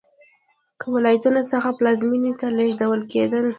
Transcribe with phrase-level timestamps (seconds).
[0.81, 3.45] له ولایتونو څخه پلازمېنې ته لېږدول کېدل.